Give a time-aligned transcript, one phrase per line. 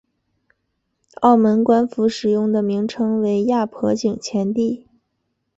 [1.19, 4.87] 澳门官方使用的名称为亚婆井前地。